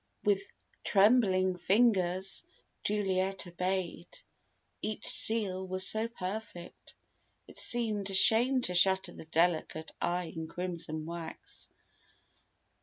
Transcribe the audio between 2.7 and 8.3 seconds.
Juliet obeyed. Each seal was so perfect, it seemed a